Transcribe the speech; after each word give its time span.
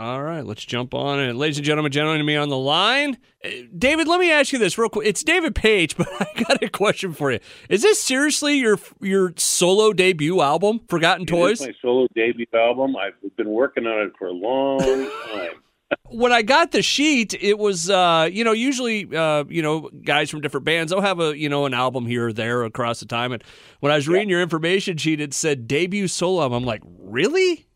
All 0.00 0.22
right, 0.22 0.46
let's 0.46 0.64
jump 0.64 0.94
on 0.94 1.20
it. 1.20 1.36
Ladies 1.36 1.58
and 1.58 1.66
gentlemen, 1.66 1.92
joining 1.92 2.24
me 2.24 2.34
on 2.34 2.48
the 2.48 2.56
line, 2.56 3.18
uh, 3.44 3.50
David, 3.76 4.08
let 4.08 4.18
me 4.18 4.32
ask 4.32 4.50
you 4.50 4.58
this 4.58 4.78
real 4.78 4.88
quick. 4.88 5.06
It's 5.06 5.22
David 5.22 5.54
Paich, 5.54 5.94
but 5.98 6.08
I 6.18 6.42
got 6.42 6.62
a 6.62 6.70
question 6.70 7.12
for 7.12 7.30
you. 7.30 7.38
Is 7.68 7.82
this 7.82 8.02
seriously 8.02 8.56
your 8.56 8.78
your 9.02 9.34
solo 9.36 9.92
debut 9.92 10.40
album, 10.40 10.80
Forgotten 10.88 11.24
It 11.24 11.28
Toys? 11.28 11.60
my 11.60 11.74
solo 11.82 12.06
debut 12.14 12.46
album. 12.54 12.96
I've 12.96 13.12
been 13.36 13.50
working 13.50 13.86
on 13.86 14.06
it 14.06 14.14
for 14.18 14.28
a 14.28 14.32
long 14.32 14.80
time. 15.34 15.60
when 16.04 16.32
I 16.32 16.40
got 16.40 16.70
the 16.70 16.80
sheet, 16.80 17.34
it 17.34 17.58
was 17.58 17.90
uh, 17.90 18.26
you 18.32 18.42
know 18.42 18.52
usually 18.52 19.14
uh, 19.14 19.44
you 19.50 19.60
know 19.60 19.90
guys 20.02 20.30
from 20.30 20.40
different 20.40 20.64
bands 20.64 20.92
they'll 20.92 21.02
have 21.02 21.20
a 21.20 21.36
you 21.36 21.50
know 21.50 21.66
an 21.66 21.74
album 21.74 22.06
here 22.06 22.28
or 22.28 22.32
there 22.32 22.62
across 22.62 23.00
the 23.00 23.06
time. 23.06 23.32
And 23.32 23.44
when 23.80 23.92
I 23.92 23.96
was 23.96 24.08
reading 24.08 24.30
your 24.30 24.40
information 24.40 24.96
sheet, 24.96 25.20
it 25.20 25.34
said 25.34 25.68
debut 25.68 26.08
solo 26.08 26.40
album. 26.40 26.62
I'm 26.62 26.64
like, 26.64 26.80
really, 26.86 27.66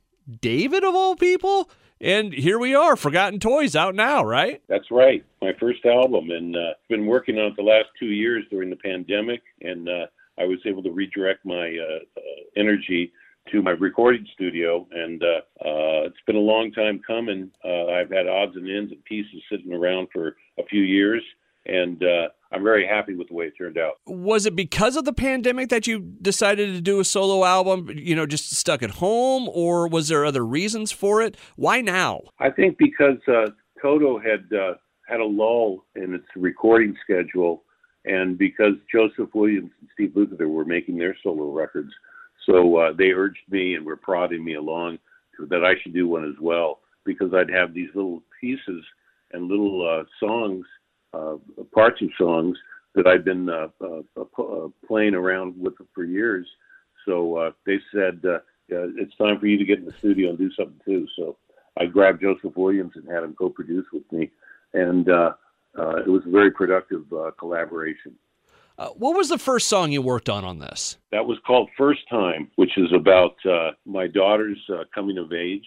David 0.41 0.85
of 0.85 0.95
all 0.95 1.17
people? 1.17 1.69
And 2.05 2.35
here 2.35 2.59
we 2.59 2.75
are, 2.75 2.97
Forgotten 2.97 3.41
Toys 3.41 3.75
out 3.75 3.95
now, 3.95 4.23
right? 4.23 4.61
That's 4.69 4.91
right, 4.91 5.25
my 5.41 5.53
first 5.59 5.87
album, 5.87 6.31
and 6.33 6.55
uh, 6.55 6.75
been 6.91 7.07
working 7.07 7.39
on 7.39 7.47
it 7.47 7.57
the 7.57 7.63
last 7.63 7.87
two 7.99 8.09
years 8.09 8.45
during 8.51 8.69
the 8.69 8.77
pandemic, 8.77 9.41
and 9.63 9.89
uh, 9.89 10.05
I 10.39 10.45
was 10.45 10.59
able 10.67 10.83
to 10.83 10.91
redirect 10.91 11.47
my 11.47 11.75
uh, 11.79 12.21
uh, 12.21 12.21
energy 12.59 13.11
to 13.53 13.63
my 13.63 13.71
recording 13.71 14.27
studio, 14.35 14.87
and 14.93 15.23
uh, 15.23 15.67
uh, 15.67 16.05
it's 16.05 16.21
been 16.27 16.37
a 16.37 16.41
long 16.41 16.73
time 16.73 17.01
coming. 17.07 17.51
Uh, 17.65 17.87
I've 17.87 18.11
had 18.11 18.29
odds 18.29 18.55
and 18.55 18.69
ends 18.69 18.93
and 18.93 19.03
pieces 19.07 19.43
sitting 19.51 19.73
around 19.73 20.09
for 20.13 20.37
a 20.59 20.65
few 20.67 20.83
years, 20.83 21.23
and 21.65 22.05
uh, 22.05 22.29
I'm 22.55 22.63
very 22.63 22.87
happy 22.87 23.15
with 23.15 23.29
the 23.29 23.35
way 23.35 23.47
it 23.47 23.55
turned 23.59 23.79
out. 23.79 23.95
Was 24.07 24.47
it 24.47 24.55
because 24.55 24.97
of 24.97 25.05
the 25.05 25.13
pandemic 25.13 25.69
that 25.71 25.87
you 25.87 26.01
decided 26.23 26.73
to 26.75 26.81
do 26.81 27.01
a 27.01 27.05
solo 27.05 27.45
album? 27.45 27.91
You 27.95 28.15
know, 28.15 28.27
just 28.27 28.55
stuck 28.55 28.83
at 28.83 28.91
home, 28.91 29.49
or 29.53 29.89
was 29.89 30.09
there 30.09 30.25
other 30.25 30.45
reasons 30.45 30.93
for 30.93 31.21
it? 31.21 31.37
Why 31.57 31.81
now? 31.81 32.23
I 32.39 32.51
think 32.51 32.79
because 32.79 33.19
uh, 33.27 33.51
Toto 33.83 34.19
had 34.19 34.57
uh, 34.57 34.75
had 35.09 35.21
a 35.21 35.25
lull 35.25 35.85
in 35.97 36.15
its 36.15 36.27
recording 36.37 36.97
schedule, 37.03 37.65
and 38.05 38.39
because 38.39 38.75
Joseph 38.91 39.35
Williams 39.35 39.73
and 39.81 39.89
Steve 39.93 40.13
Lukather 40.17 40.49
were 40.49 40.65
making 40.65 40.99
their 40.99 41.17
solo 41.23 41.51
records, 41.51 41.93
so 42.47 42.77
uh, 42.77 42.93
they 42.93 43.11
urged 43.11 43.43
me 43.51 43.75
and 43.75 43.85
were 43.85 43.97
prodding 43.97 44.45
me 44.45 44.55
along 44.55 44.99
that 45.39 45.65
I 45.65 45.75
should 45.83 45.95
do 45.95 46.09
one 46.09 46.25
as 46.25 46.41
well 46.41 46.81
because 47.05 47.35
I'd 47.35 47.51
have 47.51 47.75
these 47.75 47.91
little 47.95 48.23
pieces 48.41 48.85
and 49.33 49.49
little 49.49 49.87
uh, 49.87 50.05
songs, 50.21 50.65
uh, 51.15 51.37
parts 51.75 52.01
of 52.03 52.09
songs 52.19 52.57
that 52.95 53.07
I've 53.07 53.25
been 53.25 53.49
uh, 53.49 53.69
uh, 53.81 54.03
uh, 54.21 54.69
playing 54.87 55.15
around 55.15 55.55
with 55.65 55.75
for 55.95 56.05
years. 56.05 56.47
So 57.07 57.37
uh, 57.37 57.51
they 57.67 57.79
said 57.93 58.21
uh, 58.25 58.39
uh, 58.77 58.89
it's 59.03 59.17
time 59.17 59.39
for 59.41 59.47
you 59.47 59.59
to 59.59 59.65
get 59.65 59.79
in 59.79 59.85
the 59.85 59.95
studio 59.99 60.31
and 60.31 60.39
do 60.39 60.51
something 60.59 60.81
too. 60.85 61.07
So 61.17 61.37
I 61.79 61.87
grabbed 61.87 62.23
Joseph 62.23 62.57
Williams 62.57 62.93
and 62.95 63.07
had 63.09 63.25
him 63.25 63.35
co-produce 63.35 63.87
with 63.93 64.11
me, 64.13 64.31
and 64.73 65.09
uh, 65.09 65.33
uh, 65.79 65.97
it 65.97 66.09
was 66.09 66.23
a 66.27 66.31
very 66.31 66.51
productive 66.51 67.05
uh, 67.13 67.31
collaboration. 67.39 68.15
Uh, 68.77 68.89
what 68.89 69.17
was 69.17 69.29
the 69.29 69.39
first 69.39 69.69
song 69.69 69.93
you 69.93 70.03
worked 70.03 70.29
on 70.29 70.45
on 70.45 70.59
this? 70.59 70.99
That 71.13 71.27
was 71.27 71.39
called 71.47 71.69
First 71.77 72.01
Time, 72.11 72.51
which 72.57 72.77
is 72.77 72.93
about 72.93 73.37
uh, 73.45 73.71
my 73.85 74.07
daughter's 74.09 74.59
uh, 74.69 74.85
coming 74.93 75.19
of 75.19 75.33
age. 75.33 75.67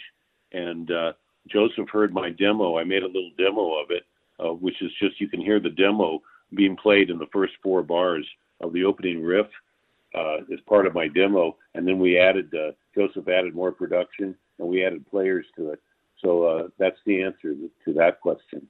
And 0.52 0.92
uh, 0.92 1.14
Joseph 1.50 1.90
heard 1.90 2.14
my 2.14 2.30
demo. 2.32 2.78
I 2.78 2.84
made 2.84 3.04
a 3.04 3.08
little 3.08 3.32
demo 3.38 3.82
of 3.82 3.92
it, 3.92 4.04
uh, 4.40 4.54
which 4.54 4.82
is 4.82 4.92
just 5.00 5.20
you 5.20 5.28
can 5.28 5.42
hear 5.42 5.60
the 5.60 5.70
demo 5.70 6.22
being 6.54 6.76
played 6.76 7.10
in 7.10 7.18
the 7.18 7.28
first 7.34 7.54
four 7.62 7.84
bars 7.84 8.26
of 8.62 8.74
the 8.74 8.84
opening 8.84 9.22
riff 9.22 9.48
uh, 10.16 10.38
as 10.52 10.60
part 10.68 10.86
of 10.86 10.94
my 10.94 11.08
demo. 11.08 11.56
And 11.76 11.88
then 11.88 12.00
we 12.00 12.18
added, 12.18 12.54
uh, 12.54 12.72
Joseph 12.96 13.28
added 13.28 13.54
more 13.54 13.72
production 13.72 14.36
and 14.60 14.68
we 14.68 14.86
added 14.86 15.06
players 15.08 15.46
to 15.58 15.72
it. 15.72 15.82
So 16.24 16.44
uh, 16.44 16.68
that's 16.80 17.00
the 17.06 17.22
answer 17.22 17.54
to 17.86 17.94
that 17.94 18.22
question. 18.22 18.68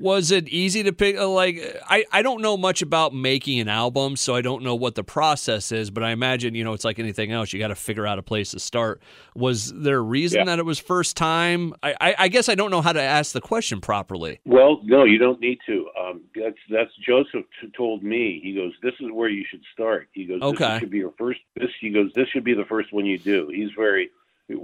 Was 0.00 0.30
it 0.30 0.48
easy 0.48 0.82
to 0.82 0.92
pick? 0.92 1.16
uh, 1.16 1.28
Like, 1.28 1.60
I, 1.88 2.04
I 2.10 2.22
don't 2.22 2.40
know 2.40 2.56
much 2.56 2.80
about 2.82 3.14
making 3.14 3.60
an 3.60 3.68
album, 3.68 4.16
so 4.16 4.34
I 4.34 4.40
don't 4.40 4.62
know 4.62 4.74
what 4.74 4.94
the 4.94 5.04
process 5.04 5.72
is, 5.72 5.90
but 5.90 6.02
I 6.02 6.10
imagine, 6.10 6.54
you 6.54 6.64
know, 6.64 6.72
it's 6.72 6.84
like 6.84 6.98
anything 6.98 7.32
else. 7.32 7.52
You 7.52 7.58
got 7.58 7.68
to 7.68 7.74
figure 7.74 8.06
out 8.06 8.18
a 8.18 8.22
place 8.22 8.52
to 8.52 8.58
start. 8.60 9.02
Was 9.34 9.72
there 9.72 9.98
a 9.98 10.02
reason 10.02 10.38
Yeah. 10.40 10.44
that 10.46 10.58
it 10.58 10.64
was 10.64 10.78
first 10.78 11.16
time? 11.16 11.74
I, 11.82 11.94
I, 12.00 12.14
I 12.18 12.28
guess 12.28 12.48
I 12.48 12.54
don't 12.54 12.70
know 12.70 12.80
how 12.82 12.92
to 12.92 13.02
ask 13.02 13.32
the 13.32 13.40
question 13.40 13.80
properly. 13.80 14.40
Well, 14.44 14.80
no, 14.84 15.04
you 15.04 15.18
don't 15.18 15.40
need 15.40 15.58
to. 15.66 15.88
Um, 16.00 16.22
that's 16.34 16.56
that's 16.70 16.90
Joseph 17.06 17.44
t- 17.60 17.70
told 17.76 18.02
me. 18.02 18.40
He 18.42 18.54
goes, 18.54 18.72
"This 18.82 18.94
is 19.00 19.08
where 19.12 19.28
you 19.28 19.44
should 19.50 19.62
start." 19.72 20.08
He 20.12 20.24
goes, 20.24 20.40
Okay. 20.42 20.64
"This 20.74 20.80
should 20.80 20.90
be 20.90 20.98
your 20.98 21.12
first." 21.18 21.40
This 21.56 21.70
he 21.80 21.90
goes, 21.90 22.10
"This 22.14 22.28
should 22.28 22.44
be 22.44 22.54
the 22.54 22.64
first 22.64 22.92
one 22.92 23.04
you 23.06 23.18
do." 23.18 23.48
He's 23.54 23.70
very. 23.76 24.10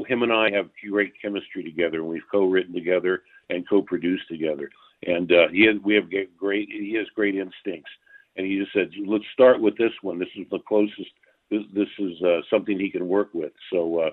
Him 0.09 0.23
and 0.25 0.33
I 0.33 0.51
have 0.51 0.69
great 0.91 1.13
chemistry 1.23 1.63
together, 1.63 1.99
and 1.99 2.09
we've 2.09 2.29
co-written 2.31 2.75
together 2.75 3.23
and 3.51 3.69
co-produced 3.69 4.27
together. 4.29 4.69
And 5.07 5.31
uh, 5.31 5.49
he 5.53 5.67
has, 5.67 5.77
we 5.85 5.95
have 5.95 6.05
great. 6.37 6.69
He 6.69 6.95
has 6.99 7.07
great 7.15 7.37
instincts, 7.37 7.91
and 8.37 8.47
he 8.47 8.59
just 8.59 8.73
said, 8.73 8.91
"Let's 9.07 9.25
start 9.33 9.61
with 9.61 9.77
this 9.79 9.93
one. 10.03 10.19
This 10.19 10.29
is 10.37 10.47
the 10.51 10.59
closest. 10.67 11.11
This 11.51 11.63
this 11.73 11.89
is 11.99 12.21
uh, 12.23 12.41
something 12.51 12.79
he 12.79 12.91
can 12.91 13.07
work 13.07 13.31
with." 13.33 13.53
So 13.73 14.01
uh, 14.01 14.11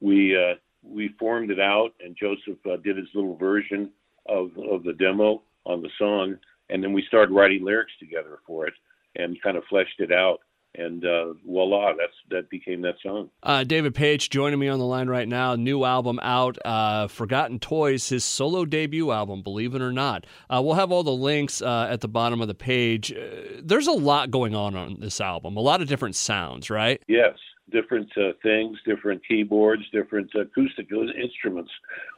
we 0.00 0.36
uh, 0.36 0.56
we 0.82 1.14
formed 1.18 1.50
it 1.50 1.60
out, 1.60 1.92
and 2.00 2.16
Joseph 2.20 2.58
uh, 2.70 2.76
did 2.84 2.98
his 2.98 3.08
little 3.14 3.36
version 3.36 3.90
of 4.28 4.50
of 4.70 4.84
the 4.84 4.92
demo 4.92 5.42
on 5.64 5.80
the 5.80 5.90
song, 5.98 6.36
and 6.68 6.84
then 6.84 6.92
we 6.92 7.04
started 7.08 7.32
writing 7.32 7.64
lyrics 7.64 7.92
together 7.98 8.38
for 8.46 8.66
it, 8.66 8.74
and 9.16 9.40
kind 9.42 9.56
of 9.56 9.64
fleshed 9.70 9.98
it 9.98 10.12
out, 10.12 10.40
and 10.76 11.04
uh, 11.04 11.32
voila, 11.46 11.92
that's 11.98 12.12
that 12.30 12.50
became 12.50 12.82
that 12.82 12.96
song. 13.02 13.30
Uh, 13.42 13.64
David 13.64 13.94
Paich 13.94 14.30
joining 14.30 14.58
me 14.58 14.68
on 14.68 14.78
the 14.78 14.84
line 14.84 15.08
right 15.08 15.28
now. 15.28 15.54
New 15.54 15.84
album 15.84 16.18
out, 16.22 16.58
uh, 16.64 17.08
Forgotten 17.08 17.58
Toys, 17.58 18.08
his 18.08 18.24
solo 18.24 18.64
debut 18.64 19.10
album, 19.10 19.42
believe 19.42 19.74
it 19.74 19.82
or 19.82 19.92
not. 19.92 20.26
Uh, 20.48 20.60
we'll 20.64 20.74
have 20.74 20.92
all 20.92 21.02
the 21.02 21.12
links 21.12 21.62
uh, 21.62 21.88
at 21.90 22.00
the 22.00 22.08
bottom 22.08 22.40
of 22.40 22.48
the 22.48 22.54
page. 22.54 23.12
Uh, 23.12 23.60
there's 23.62 23.86
a 23.86 23.92
lot 23.92 24.30
going 24.30 24.54
on 24.54 24.76
on 24.76 24.96
this 25.00 25.20
album, 25.20 25.56
a 25.56 25.60
lot 25.60 25.80
of 25.80 25.88
different 25.88 26.16
sounds, 26.16 26.70
right? 26.70 27.02
Yes, 27.08 27.36
different 27.70 28.10
uh, 28.16 28.32
things, 28.42 28.78
different 28.84 29.22
keyboards, 29.26 29.82
different 29.92 30.30
acoustic 30.34 30.88
instruments, 30.92 31.70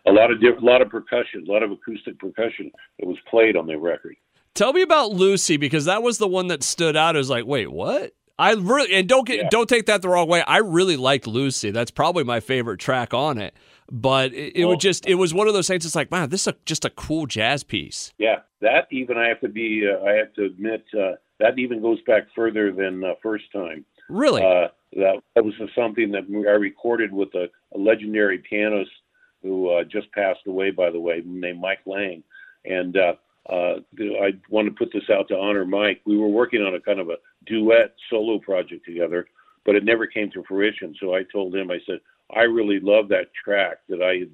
a 0.06 0.12
lot 0.12 0.30
of 0.30 0.40
diff- 0.40 0.60
a 0.60 0.64
lot 0.64 0.82
of 0.82 0.88
percussion, 0.88 1.44
a 1.48 1.52
lot 1.52 1.62
of 1.62 1.70
acoustic 1.70 2.18
percussion 2.18 2.70
that 2.98 3.06
was 3.06 3.18
played 3.28 3.56
on 3.56 3.66
the 3.66 3.76
record. 3.76 4.16
Tell 4.54 4.72
me 4.72 4.80
about 4.80 5.10
Lucy 5.12 5.58
because 5.58 5.84
that 5.84 6.02
was 6.02 6.16
the 6.16 6.26
one 6.26 6.46
that 6.46 6.62
stood 6.62 6.96
out. 6.96 7.14
I 7.14 7.18
was 7.18 7.28
like, 7.28 7.44
wait, 7.44 7.70
what? 7.70 8.14
I 8.38 8.52
really 8.52 8.94
and 8.94 9.08
don't 9.08 9.26
get 9.26 9.36
Yeah. 9.38 9.48
don't 9.50 9.68
take 9.68 9.86
that 9.86 10.02
the 10.02 10.08
wrong 10.08 10.28
way. 10.28 10.42
I 10.42 10.58
really 10.58 10.96
liked 10.96 11.26
Lucy. 11.26 11.70
That's 11.70 11.90
probably 11.90 12.24
my 12.24 12.40
favorite 12.40 12.78
track 12.80 13.14
on 13.14 13.38
it. 13.38 13.54
But 13.90 14.32
it, 14.34 14.56
it 14.56 14.64
Well- 14.64 14.74
was 14.74 14.82
just 14.82 15.06
it 15.08 15.14
was 15.14 15.32
one 15.32 15.48
of 15.48 15.54
those 15.54 15.68
things. 15.68 15.86
It's 15.86 15.94
like, 15.96 16.10
man, 16.10 16.28
this 16.28 16.42
is 16.42 16.48
a, 16.48 16.54
just 16.66 16.84
a 16.84 16.90
cool 16.90 17.26
jazz 17.26 17.62
piece. 17.64 18.12
Yeah, 18.18 18.40
that 18.60 18.88
even 18.90 19.16
I 19.16 19.28
have 19.28 19.40
to 19.40 19.48
be, 19.48 19.86
uh, 19.88 20.04
I 20.04 20.12
have 20.14 20.32
to 20.34 20.44
admit, 20.44 20.84
uh, 20.98 21.12
that 21.38 21.58
even 21.58 21.80
goes 21.80 22.00
back 22.06 22.24
further 22.34 22.72
than 22.72 23.04
uh, 23.04 23.14
first 23.22 23.44
time. 23.52 23.84
Really, 24.08 24.42
Uh, 24.42 24.68
that, 24.94 25.22
that 25.34 25.44
was 25.44 25.54
something 25.74 26.10
that 26.12 26.24
I 26.48 26.52
recorded 26.52 27.12
with 27.12 27.34
a, 27.34 27.48
a 27.74 27.78
legendary 27.78 28.38
pianist 28.38 28.90
who 29.42 29.68
uh, 29.70 29.84
just 29.84 30.10
passed 30.12 30.40
away, 30.46 30.70
by 30.70 30.90
the 30.90 31.00
way, 31.00 31.22
named 31.24 31.60
Mike 31.60 31.80
Lang. 31.86 32.22
And 32.64 32.96
uh, 33.48 33.76
uh, 34.00 34.24
I 34.24 34.32
want 34.50 34.66
to 34.66 34.74
put 34.74 34.92
this 34.92 35.08
out 35.10 35.28
to 35.28 35.38
honor 35.38 35.64
Mike. 35.64 36.00
We 36.04 36.16
were 36.16 36.28
working 36.28 36.62
on 36.62 36.74
a 36.74 36.80
kind 36.80 37.00
of 37.00 37.08
a 37.10 37.16
duet 37.46 37.94
solo 38.10 38.38
project 38.38 38.84
together, 38.84 39.26
but 39.64 39.74
it 39.74 39.84
never 39.84 40.06
came 40.06 40.30
to 40.32 40.44
fruition. 40.44 40.94
So 41.00 41.14
I 41.14 41.22
told 41.32 41.54
him, 41.54 41.70
I 41.70 41.78
said, 41.86 42.00
I 42.34 42.42
really 42.42 42.80
love 42.80 43.08
that 43.08 43.30
track 43.42 43.78
that 43.88 44.02
I 44.02 44.26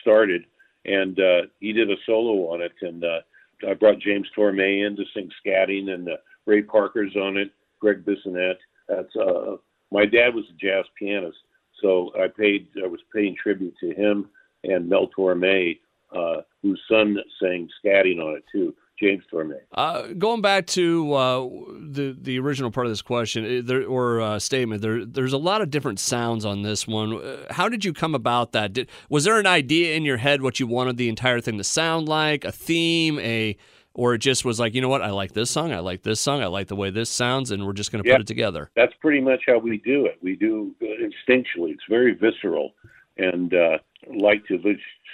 started, 0.00 0.44
and 0.84 1.18
uh, 1.18 1.42
he 1.60 1.72
did 1.72 1.90
a 1.90 1.96
solo 2.06 2.52
on 2.52 2.62
it. 2.62 2.72
And 2.82 3.04
uh, 3.04 3.20
I 3.68 3.74
brought 3.74 3.98
James 3.98 4.28
Torme 4.36 4.86
in 4.86 4.96
to 4.96 5.04
sing 5.12 5.28
scatting, 5.44 5.90
and 5.90 6.08
uh, 6.08 6.16
Ray 6.46 6.62
Parker's 6.62 7.16
on 7.16 7.36
it, 7.36 7.50
Greg 7.80 8.04
Bissonette. 8.04 8.58
That's 8.88 9.16
uh, 9.16 9.56
my 9.90 10.06
dad 10.06 10.34
was 10.34 10.44
a 10.50 10.56
jazz 10.60 10.84
pianist, 10.96 11.38
so 11.82 12.12
I 12.16 12.28
paid 12.28 12.68
I 12.82 12.86
was 12.86 13.00
paying 13.12 13.34
tribute 13.42 13.74
to 13.80 13.90
him 13.92 14.28
and 14.64 14.88
Mel 14.88 15.08
Torme, 15.16 15.78
uh, 16.14 16.42
whose 16.62 16.80
son 16.90 17.16
sang 17.40 17.68
scatting 17.84 18.18
on 18.20 18.36
it 18.36 18.44
too, 18.52 18.74
James 19.00 19.22
Torme. 19.32 19.54
uh, 19.72 20.08
going 20.18 20.40
back 20.40 20.66
to 20.68 21.12
uh, 21.12 21.48
the 21.90 22.16
the 22.20 22.38
original 22.38 22.70
part 22.70 22.86
of 22.86 22.90
this 22.92 23.02
question 23.02 23.44
eh, 23.44 23.60
there, 23.64 23.84
or 23.86 24.20
uh, 24.20 24.38
statement, 24.38 24.82
there 24.82 25.04
there's 25.04 25.32
a 25.32 25.38
lot 25.38 25.60
of 25.60 25.70
different 25.70 25.98
sounds 26.00 26.44
on 26.44 26.62
this 26.62 26.86
one. 26.86 27.14
Uh, 27.22 27.44
How 27.50 27.68
did 27.68 27.84
you 27.84 27.92
come 27.92 28.14
about 28.14 28.52
that? 28.52 28.72
Did, 28.72 28.88
was 29.10 29.24
there 29.24 29.38
an 29.38 29.46
idea 29.46 29.94
in 29.96 30.04
your 30.04 30.16
head 30.16 30.42
what 30.42 30.58
you 30.60 30.66
wanted 30.66 30.96
the 30.96 31.08
entire 31.08 31.40
thing 31.40 31.58
to 31.58 31.64
sound 31.64 32.08
like, 32.08 32.44
a 32.44 32.52
theme, 32.52 33.18
a 33.20 33.56
or 33.98 34.12
it 34.12 34.18
just 34.18 34.44
was 34.44 34.60
like, 34.60 34.74
you 34.74 34.82
know 34.82 34.90
what, 34.90 35.00
I 35.00 35.08
like 35.10 35.32
this 35.32 35.50
song, 35.50 35.72
I 35.72 35.78
like 35.78 36.02
this 36.02 36.20
song, 36.20 36.42
I 36.42 36.48
like 36.48 36.68
the 36.68 36.76
way 36.76 36.90
this 36.90 37.08
sounds, 37.08 37.50
and 37.50 37.64
we're 37.66 37.72
just 37.72 37.90
going 37.90 38.04
to 38.04 38.08
Yeah. 38.08 38.16
put 38.16 38.20
it 38.20 38.26
together. 38.26 38.70
That's 38.76 38.92
pretty 39.00 39.22
much 39.22 39.44
how 39.46 39.56
we 39.58 39.78
do 39.78 40.04
it. 40.04 40.18
We 40.22 40.36
do 40.36 40.74
uh, 40.82 40.84
instinctually. 40.84 41.70
It's 41.70 41.84
very 41.88 42.12
visceral, 42.12 42.74
and 43.18 43.54
uh, 43.54 43.78
like 44.14 44.46
to 44.46 44.58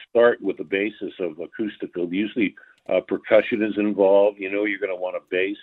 start 0.08 0.40
with 0.40 0.56
the 0.56 0.64
basis 0.64 1.12
of 1.20 1.38
acoustical. 1.38 2.12
Usually, 2.12 2.54
uh, 2.88 3.00
percussion 3.06 3.62
is 3.62 3.74
involved. 3.76 4.38
You 4.38 4.50
know, 4.50 4.64
you're 4.64 4.80
going 4.80 4.90
to 4.90 4.96
want 4.96 5.16
a 5.16 5.20
bass. 5.30 5.56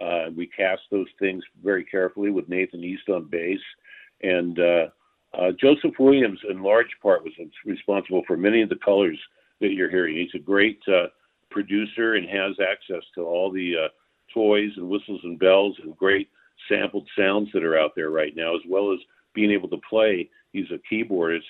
Uh, 0.00 0.30
we 0.34 0.46
cast 0.46 0.82
those 0.90 1.08
things 1.18 1.42
very 1.62 1.84
carefully 1.84 2.30
with 2.30 2.48
Nathan 2.48 2.84
East 2.84 3.08
on 3.08 3.28
bass, 3.28 3.58
and 4.22 4.58
uh, 4.58 4.86
uh, 5.34 5.50
Joseph 5.60 5.94
Williams, 5.98 6.38
in 6.48 6.62
large 6.62 6.94
part, 7.02 7.24
was 7.24 7.32
responsible 7.64 8.22
for 8.26 8.36
many 8.36 8.62
of 8.62 8.68
the 8.68 8.78
colors 8.84 9.18
that 9.60 9.72
you're 9.72 9.90
hearing. 9.90 10.16
He's 10.16 10.40
a 10.40 10.44
great 10.44 10.80
uh, 10.86 11.06
producer 11.50 12.14
and 12.14 12.28
has 12.28 12.54
access 12.60 13.02
to 13.16 13.22
all 13.22 13.50
the 13.50 13.88
toys 14.32 14.70
and 14.76 14.88
whistles 14.88 15.20
and 15.24 15.38
bells 15.38 15.76
and 15.82 15.96
great 15.96 16.28
sampled 16.68 17.08
sounds 17.18 17.48
that 17.52 17.64
are 17.64 17.78
out 17.78 17.92
there 17.96 18.10
right 18.10 18.34
now, 18.36 18.54
as 18.54 18.62
well 18.68 18.92
as 18.92 18.98
being 19.34 19.50
able 19.50 19.68
to 19.68 19.80
play. 19.88 20.28
He's 20.52 20.70
a 20.70 20.94
keyboardist 20.94 21.40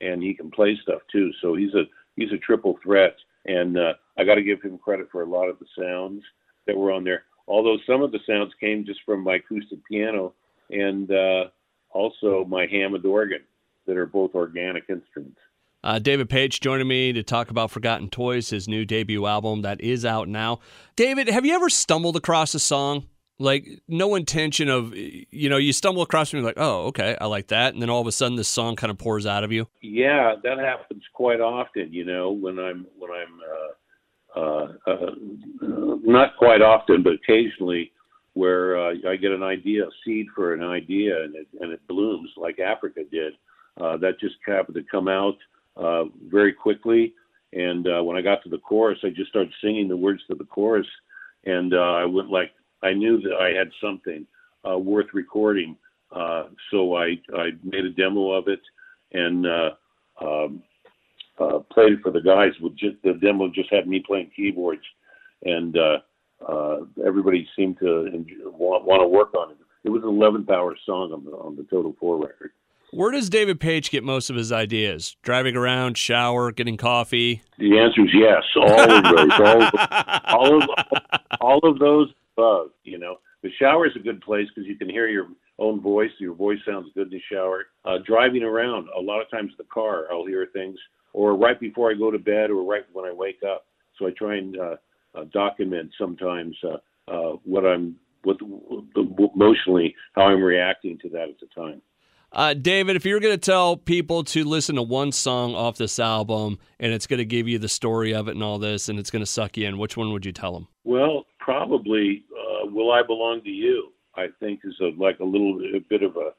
and 0.00 0.22
he 0.22 0.34
can 0.34 0.50
play 0.50 0.78
stuff 0.82 1.02
too. 1.10 1.30
So 1.40 1.54
he's 1.54 1.74
a 1.74 1.84
he's 2.16 2.32
a 2.32 2.38
triple 2.38 2.78
threat, 2.82 3.16
and 3.46 3.78
uh, 3.78 3.94
I 4.18 4.24
got 4.24 4.36
to 4.36 4.42
give 4.42 4.62
him 4.62 4.78
credit 4.78 5.08
for 5.10 5.22
a 5.22 5.28
lot 5.28 5.48
of 5.48 5.58
the 5.58 5.66
sounds 5.78 6.22
that 6.66 6.76
were 6.76 6.92
on 6.92 7.04
there. 7.04 7.24
Although 7.46 7.76
some 7.86 8.02
of 8.02 8.12
the 8.12 8.20
sounds 8.26 8.52
came 8.58 8.84
just 8.86 9.00
from 9.04 9.22
my 9.22 9.36
acoustic 9.36 9.78
piano 9.90 10.32
and 10.70 11.10
uh, 11.10 11.44
also 11.90 12.44
my 12.48 12.66
Hammond 12.66 13.04
organ, 13.04 13.40
that 13.86 13.96
are 13.96 14.06
both 14.06 14.34
organic 14.34 14.84
instruments. 14.88 15.38
Uh, 15.82 15.98
David 15.98 16.30
Paich 16.30 16.60
joining 16.60 16.88
me 16.88 17.12
to 17.12 17.22
talk 17.22 17.50
about 17.50 17.70
Forgotten 17.70 18.08
Toys, 18.08 18.48
his 18.48 18.66
new 18.66 18.86
debut 18.86 19.26
album 19.26 19.60
that 19.62 19.80
is 19.82 20.04
out 20.04 20.28
now. 20.28 20.60
David, 20.96 21.28
have 21.28 21.44
you 21.44 21.54
ever 21.54 21.68
stumbled 21.68 22.16
across 22.16 22.54
a 22.54 22.58
song? 22.58 23.06
Like, 23.38 23.66
no 23.88 24.14
intention 24.14 24.68
of, 24.68 24.94
you 24.94 25.48
know, 25.48 25.56
you 25.56 25.72
stumble 25.72 26.02
across 26.02 26.32
you're 26.32 26.42
like, 26.42 26.54
oh, 26.56 26.86
okay, 26.86 27.16
I 27.20 27.26
like 27.26 27.48
that. 27.48 27.74
And 27.74 27.82
then 27.82 27.90
all 27.90 28.00
of 28.00 28.06
a 28.06 28.12
sudden 28.12 28.36
this 28.36 28.48
song 28.48 28.76
kind 28.76 28.90
of 28.90 28.98
pours 28.98 29.26
out 29.26 29.42
of 29.42 29.50
you? 29.50 29.66
Yeah, 29.82 30.34
that 30.42 30.58
happens 30.58 31.02
quite 31.12 31.40
often, 31.40 31.92
you 31.92 32.04
know, 32.04 32.30
when 32.30 32.58
I'm, 32.58 32.86
when 32.96 33.10
I'm, 33.10 33.40
uh, 34.36 34.38
uh, 34.40 34.72
uh, 34.86 35.10
not 36.04 36.36
quite 36.36 36.62
often, 36.62 37.02
but 37.02 37.14
occasionally 37.14 37.92
where 38.34 38.76
uh, 38.76 38.94
I 39.08 39.16
get 39.16 39.30
an 39.30 39.42
idea, 39.42 39.84
a 39.84 39.90
seed 40.04 40.26
for 40.34 40.54
an 40.54 40.62
idea, 40.62 41.22
and 41.22 41.34
it, 41.36 41.46
and 41.60 41.72
it 41.72 41.86
blooms 41.86 42.30
like 42.36 42.58
Africa 42.58 43.00
did. 43.10 43.34
Uh, 43.80 43.96
that 43.96 44.20
just 44.20 44.34
happened 44.46 44.76
to 44.76 44.84
come 44.90 45.08
out 45.08 45.36
uh, 45.76 46.04
very 46.28 46.52
quickly. 46.52 47.14
And 47.52 47.86
uh, 47.86 48.02
when 48.02 48.16
I 48.16 48.20
got 48.20 48.42
to 48.42 48.48
the 48.48 48.58
chorus, 48.58 48.98
I 49.04 49.10
just 49.10 49.30
started 49.30 49.52
singing 49.62 49.88
the 49.88 49.96
words 49.96 50.20
to 50.28 50.34
the 50.34 50.44
chorus, 50.44 50.86
and 51.44 51.72
uh, 51.72 51.76
I 51.76 52.04
went 52.04 52.30
like 52.30 52.50
I 52.84 52.92
knew 52.92 53.20
that 53.22 53.34
I 53.40 53.56
had 53.56 53.70
something 53.82 54.26
uh, 54.68 54.78
worth 54.78 55.06
recording. 55.12 55.76
Uh, 56.12 56.44
so 56.70 56.96
I 56.96 57.18
I 57.34 57.50
made 57.64 57.84
a 57.84 57.90
demo 57.90 58.30
of 58.32 58.48
it 58.48 58.60
and 59.12 59.46
uh, 59.46 59.70
um, 60.20 60.62
uh, 61.38 61.60
played 61.72 61.94
it 61.94 62.00
for 62.02 62.12
the 62.12 62.20
guys. 62.20 62.52
With 62.60 62.76
just 62.76 62.96
the 63.02 63.14
demo, 63.14 63.48
just 63.48 63.72
had 63.72 63.88
me 63.88 64.02
playing 64.06 64.30
keyboards, 64.36 64.84
and 65.44 65.76
uh, 65.76 65.98
uh, 66.46 66.80
everybody 67.04 67.48
seemed 67.56 67.78
to 67.78 68.06
enjoy, 68.06 68.48
want, 68.50 68.84
want 68.84 69.02
to 69.02 69.08
work 69.08 69.34
on 69.34 69.50
it. 69.50 69.56
It 69.84 69.90
was 69.90 70.02
an 70.02 70.10
11th 70.10 70.50
hour 70.50 70.76
song 70.86 71.12
on 71.12 71.24
the 71.24 71.32
on 71.32 71.56
the 71.56 71.64
Toto 71.64 71.94
Four 71.98 72.18
record. 72.18 72.52
Where 72.92 73.10
does 73.10 73.28
David 73.28 73.58
Paich 73.58 73.90
get 73.90 74.04
most 74.04 74.30
of 74.30 74.36
his 74.36 74.52
ideas? 74.52 75.16
Driving 75.22 75.56
around, 75.56 75.98
shower, 75.98 76.52
getting 76.52 76.76
coffee? 76.76 77.42
The 77.58 77.76
answer 77.76 78.02
is 78.02 78.10
yes. 78.14 78.44
All 78.54 78.80
of 78.80 79.02
those. 79.02 79.30
all, 79.40 79.62
of, 79.62 79.74
all, 80.26 80.62
of, 80.62 80.68
all 81.40 81.58
of 81.64 81.78
those 81.80 82.12
above. 82.36 82.70
You 82.84 82.98
know, 82.98 83.16
the 83.42 83.50
shower 83.58 83.86
is 83.86 83.92
a 83.96 84.00
good 84.00 84.20
place 84.20 84.46
because 84.54 84.68
you 84.68 84.76
can 84.76 84.88
hear 84.88 85.08
your 85.08 85.28
own 85.58 85.80
voice. 85.80 86.10
Your 86.18 86.34
voice 86.34 86.58
sounds 86.66 86.88
good 86.94 87.08
in 87.08 87.12
the 87.12 87.22
shower. 87.30 87.66
Uh, 87.84 87.98
driving 88.06 88.42
around, 88.42 88.88
a 88.96 89.00
lot 89.00 89.20
of 89.20 89.30
times 89.30 89.52
the 89.58 89.64
car, 89.64 90.06
I'll 90.10 90.26
hear 90.26 90.48
things, 90.52 90.78
or 91.12 91.36
right 91.36 91.58
before 91.58 91.90
I 91.90 91.94
go 91.94 92.10
to 92.10 92.18
bed, 92.18 92.50
or 92.50 92.64
right 92.64 92.84
when 92.92 93.04
I 93.04 93.12
wake 93.12 93.40
up. 93.46 93.66
So 93.98 94.06
I 94.06 94.10
try 94.10 94.36
and 94.36 94.58
uh, 94.58 94.76
uh, 95.14 95.24
document 95.32 95.90
sometimes 95.98 96.56
uh, 96.64 97.10
uh, 97.10 97.36
what 97.44 97.64
I'm, 97.64 97.96
what 98.24 98.38
emotionally 99.34 99.94
how 100.14 100.22
I'm 100.22 100.42
reacting 100.42 100.98
to 101.02 101.08
that 101.10 101.28
at 101.28 101.38
the 101.40 101.46
time. 101.54 101.82
Uh, 102.32 102.52
David, 102.52 102.96
if 102.96 103.06
you 103.06 103.14
were 103.14 103.20
going 103.20 103.34
to 103.34 103.38
tell 103.38 103.76
people 103.76 104.24
to 104.24 104.42
listen 104.42 104.74
to 104.74 104.82
one 104.82 105.12
song 105.12 105.54
off 105.54 105.76
this 105.76 106.00
album 106.00 106.58
and 106.80 106.92
it's 106.92 107.06
going 107.06 107.18
to 107.18 107.24
give 107.24 107.46
you 107.46 107.60
the 107.60 107.68
story 107.68 108.12
of 108.12 108.26
it 108.26 108.32
and 108.32 108.42
all 108.42 108.58
this 108.58 108.88
and 108.88 108.98
it's 108.98 109.10
going 109.10 109.22
to 109.22 109.26
suck 109.26 109.56
you 109.56 109.68
in, 109.68 109.78
which 109.78 109.96
one 109.96 110.12
would 110.12 110.26
you 110.26 110.32
tell 110.32 110.52
them? 110.52 110.66
Well, 110.82 111.26
probably 111.44 112.24
uh, 112.32 112.66
"Will 112.66 112.90
I 112.90 113.02
Belong 113.02 113.42
to 113.42 113.50
You." 113.50 113.92
I 114.16 114.28
think 114.40 114.60
is 114.64 114.74
a, 114.80 114.90
like 114.96 115.18
a 115.20 115.24
little 115.24 115.60
a 115.74 115.80
bit 115.90 116.02
of 116.02 116.16
a 116.16 116.30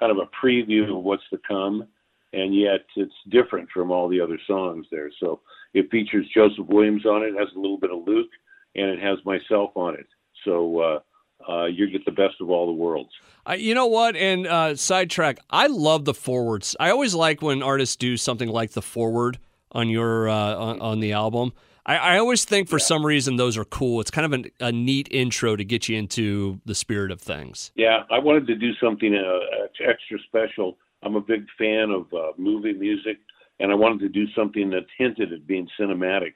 kind 0.00 0.10
of 0.10 0.18
a 0.18 0.46
preview 0.46 0.96
of 0.96 1.04
what's 1.04 1.28
to 1.30 1.38
come, 1.46 1.86
and 2.32 2.54
yet 2.54 2.84
it's 2.96 3.12
different 3.30 3.68
from 3.70 3.90
all 3.90 4.08
the 4.08 4.20
other 4.20 4.38
songs 4.46 4.86
there. 4.90 5.10
So 5.20 5.40
it 5.74 5.90
features 5.90 6.26
Joseph 6.34 6.66
Williams 6.68 7.04
on 7.06 7.22
it, 7.22 7.34
has 7.38 7.48
a 7.54 7.58
little 7.58 7.78
bit 7.78 7.90
of 7.90 8.06
Luke, 8.06 8.30
and 8.74 8.86
it 8.90 9.00
has 9.00 9.18
myself 9.24 9.70
on 9.74 9.94
it. 9.94 10.06
So 10.44 10.80
uh, 10.80 11.50
uh, 11.50 11.66
you 11.66 11.90
get 11.90 12.04
the 12.04 12.12
best 12.12 12.36
of 12.40 12.50
all 12.50 12.66
the 12.66 12.72
worlds. 12.72 13.10
Uh, 13.48 13.54
you 13.54 13.74
know 13.74 13.86
what? 13.86 14.16
And 14.16 14.46
uh, 14.46 14.76
sidetrack, 14.76 15.38
I 15.50 15.66
love 15.66 16.04
the 16.04 16.14
forwards. 16.14 16.76
I 16.78 16.90
always 16.90 17.14
like 17.14 17.42
when 17.42 17.62
artists 17.62 17.96
do 17.96 18.16
something 18.16 18.48
like 18.48 18.72
the 18.72 18.82
forward 18.82 19.38
on 19.72 19.88
your 19.88 20.28
uh, 20.28 20.54
on, 20.54 20.80
on, 20.80 21.00
the 21.00 21.12
album. 21.12 21.52
I, 21.88 21.96
I 21.96 22.18
always 22.18 22.44
think 22.44 22.68
for 22.68 22.78
yeah. 22.78 22.84
some 22.84 23.04
reason 23.04 23.36
those 23.36 23.56
are 23.56 23.64
cool. 23.64 24.00
It's 24.00 24.10
kind 24.10 24.26
of 24.26 24.32
an, 24.32 24.44
a 24.60 24.70
neat 24.70 25.08
intro 25.10 25.56
to 25.56 25.64
get 25.64 25.88
you 25.88 25.96
into 25.96 26.60
the 26.66 26.74
spirit 26.74 27.10
of 27.10 27.20
things. 27.20 27.72
Yeah, 27.74 28.02
I 28.10 28.18
wanted 28.18 28.46
to 28.48 28.54
do 28.54 28.74
something 28.74 29.14
uh, 29.14 29.66
extra 29.80 30.18
special. 30.26 30.76
I'm 31.02 31.16
a 31.16 31.20
big 31.20 31.46
fan 31.56 31.90
of 31.90 32.12
uh, 32.12 32.32
movie 32.36 32.74
music, 32.74 33.18
and 33.58 33.72
I 33.72 33.74
wanted 33.74 34.00
to 34.00 34.08
do 34.08 34.30
something 34.36 34.70
that 34.70 34.84
hinted 34.98 35.32
at 35.32 35.46
being 35.46 35.66
cinematic, 35.80 36.34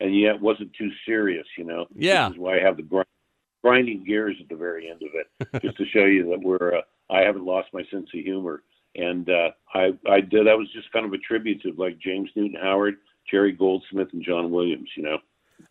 and 0.00 0.18
yet 0.18 0.40
wasn't 0.40 0.72
too 0.72 0.90
serious. 1.06 1.46
You 1.58 1.64
know. 1.64 1.86
Yeah. 1.94 2.28
This 2.28 2.36
is 2.36 2.40
why 2.40 2.58
I 2.58 2.62
have 2.62 2.76
the 2.76 2.82
grind 2.82 3.06
grinding 3.62 4.04
gears 4.04 4.36
at 4.40 4.48
the 4.48 4.56
very 4.56 4.90
end 4.90 5.02
of 5.02 5.08
it, 5.14 5.62
just 5.62 5.76
to 5.78 5.84
show 5.86 6.04
you 6.04 6.30
that 6.30 6.40
we're 6.40 6.76
uh, 6.78 6.82
I 7.10 7.20
haven't 7.20 7.44
lost 7.44 7.68
my 7.72 7.82
sense 7.90 8.08
of 8.14 8.20
humor. 8.20 8.62
And 8.96 9.28
uh, 9.28 9.50
I 9.74 9.90
I 10.08 10.20
did 10.20 10.46
that 10.46 10.56
was 10.56 10.70
just 10.72 10.92
kind 10.92 11.04
of 11.04 11.12
a 11.12 11.18
tribute 11.18 11.60
to 11.62 11.72
like 11.76 11.98
James 11.98 12.30
Newton 12.36 12.60
Howard, 12.62 12.96
Jerry 13.30 13.52
Goldsmith, 13.52 14.08
and 14.12 14.22
John 14.22 14.50
Williams. 14.50 14.90
You 14.96 15.02
know. 15.02 15.18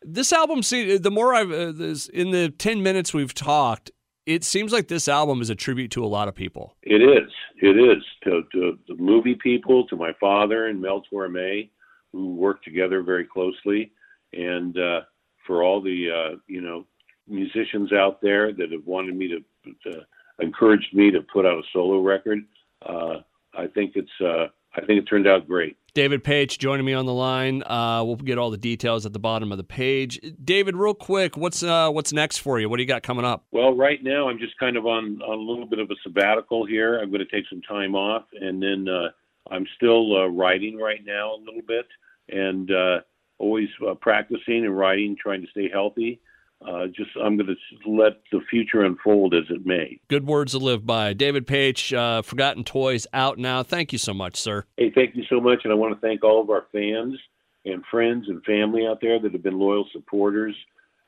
This 0.01 0.33
album, 0.33 0.63
see, 0.63 0.97
the 0.97 1.11
more 1.11 1.33
I've 1.33 1.51
uh, 1.51 1.71
this, 1.71 2.07
in 2.07 2.31
the 2.31 2.49
ten 2.49 2.83
minutes 2.83 3.13
we've 3.13 3.33
talked, 3.33 3.91
it 4.25 4.43
seems 4.43 4.71
like 4.71 4.87
this 4.87 5.07
album 5.07 5.41
is 5.41 5.49
a 5.49 5.55
tribute 5.55 5.91
to 5.91 6.03
a 6.03 6.07
lot 6.07 6.27
of 6.27 6.35
people. 6.35 6.75
It 6.83 7.01
is. 7.01 7.31
It 7.61 7.77
is 7.77 8.03
to, 8.23 8.43
to 8.53 8.77
the 8.87 8.95
movie 8.95 9.35
people, 9.35 9.85
to 9.87 9.95
my 9.95 10.11
father 10.19 10.67
and 10.67 10.81
Mel 10.81 11.03
Torme, 11.11 11.69
who 12.11 12.35
worked 12.35 12.63
together 12.63 13.01
very 13.03 13.25
closely, 13.25 13.91
and 14.33 14.77
uh, 14.77 15.01
for 15.45 15.63
all 15.63 15.81
the 15.81 16.09
uh, 16.09 16.35
you 16.47 16.61
know 16.61 16.85
musicians 17.27 17.93
out 17.93 18.21
there 18.21 18.53
that 18.53 18.71
have 18.71 18.85
wanted 18.85 19.15
me 19.15 19.27
to, 19.27 19.41
to 19.83 20.05
encouraged 20.39 20.93
me 20.93 21.11
to 21.11 21.21
put 21.21 21.45
out 21.45 21.57
a 21.57 21.63
solo 21.71 21.99
record. 21.99 22.39
Uh, 22.85 23.19
I 23.57 23.67
think 23.67 23.93
it's 23.95 24.21
uh, 24.21 24.47
I 24.75 24.85
think 24.85 25.01
it 25.01 25.05
turned 25.05 25.27
out 25.27 25.47
great. 25.47 25.77
David 25.93 26.23
Paich 26.23 26.57
joining 26.57 26.85
me 26.85 26.93
on 26.93 27.05
the 27.05 27.13
line. 27.13 27.61
Uh, 27.63 28.03
we'll 28.03 28.15
get 28.15 28.39
all 28.39 28.49
the 28.49 28.57
details 28.57 29.05
at 29.05 29.13
the 29.13 29.19
bottom 29.19 29.51
of 29.51 29.59
the 29.59 29.63
page. 29.63 30.19
David, 30.43 30.75
real 30.75 30.95
quick, 30.95 31.37
what's 31.37 31.61
uh, 31.61 31.89
what's 31.91 32.11
next 32.11 32.39
for 32.39 32.59
you? 32.59 32.67
What 32.67 32.77
do 32.77 32.83
you 32.83 32.87
got 32.87 33.03
coming 33.03 33.25
up? 33.25 33.45
Well, 33.51 33.75
right 33.75 34.03
now 34.03 34.27
I'm 34.27 34.39
just 34.39 34.57
kind 34.57 34.75
of 34.75 34.87
on, 34.87 35.21
on 35.21 35.37
a 35.37 35.41
little 35.41 35.67
bit 35.67 35.77
of 35.77 35.91
a 35.91 35.95
sabbatical 36.01 36.65
here. 36.65 36.99
I'm 36.99 37.11
going 37.11 37.25
to 37.25 37.31
take 37.31 37.45
some 37.47 37.61
time 37.61 37.93
off, 37.93 38.23
and 38.33 38.61
then 38.61 38.87
uh, 38.89 39.09
I'm 39.51 39.67
still 39.75 40.17
uh, 40.17 40.27
writing 40.27 40.77
right 40.77 41.05
now 41.05 41.35
a 41.35 41.37
little 41.37 41.61
bit, 41.67 41.85
and 42.27 42.71
uh, 42.71 43.01
always 43.37 43.69
uh, 43.87 43.93
practicing 43.93 44.65
and 44.65 44.75
writing, 44.75 45.15
trying 45.21 45.41
to 45.41 45.47
stay 45.51 45.69
healthy 45.71 46.19
uh, 46.67 46.87
just 46.87 47.11
I'm 47.21 47.37
going 47.37 47.47
to 47.47 47.89
let 47.89 48.21
the 48.31 48.39
future 48.49 48.83
unfold 48.83 49.33
as 49.33 49.43
it 49.49 49.65
may. 49.65 49.99
Good 50.07 50.25
words 50.25 50.53
to 50.53 50.59
live 50.59 50.85
by. 50.85 51.13
David 51.13 51.47
Paich, 51.47 51.95
uh, 51.95 52.21
Forgotten 52.21 52.63
Toys, 52.63 53.07
out 53.13 53.37
now. 53.37 53.63
Thank 53.63 53.91
you 53.91 53.99
so 53.99 54.13
much, 54.13 54.37
sir. 54.37 54.65
Hey, 54.77 54.91
thank 54.93 55.15
you 55.15 55.23
so 55.29 55.39
much, 55.39 55.61
and 55.63 55.73
I 55.73 55.75
want 55.75 55.93
to 55.93 55.99
thank 55.99 56.23
all 56.23 56.41
of 56.41 56.49
our 56.49 56.65
fans 56.71 57.17
and 57.65 57.83
friends 57.89 58.25
and 58.27 58.43
family 58.43 58.85
out 58.85 58.99
there 59.01 59.19
that 59.19 59.31
have 59.31 59.43
been 59.43 59.59
loyal 59.59 59.85
supporters 59.91 60.55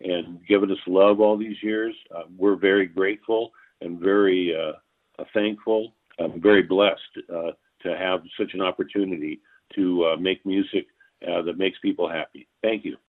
and 0.01 0.45
given 0.47 0.71
us 0.71 0.77
love 0.87 1.19
all 1.19 1.37
these 1.37 1.57
years. 1.61 1.95
Uh, 2.15 2.23
we're 2.37 2.55
very 2.55 2.85
grateful 2.85 3.51
and 3.81 3.99
very 3.99 4.53
uh, 4.55 5.23
thankful. 5.33 5.93
I'm 6.19 6.41
very 6.41 6.63
blessed 6.63 7.01
uh, 7.29 7.51
to 7.83 7.97
have 7.97 8.21
such 8.39 8.53
an 8.53 8.61
opportunity 8.61 9.41
to 9.75 10.05
uh, 10.05 10.17
make 10.17 10.45
music 10.45 10.87
that 11.21 11.57
makes 11.57 11.77
people 11.79 12.07
happy. 12.07 12.47
Thank 12.61 12.85
you. 12.85 12.97